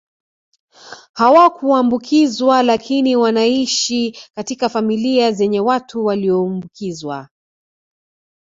[1.13, 7.29] Hawakuambukizwa lakini wanaishi katika familia zenye watu waliombukizwa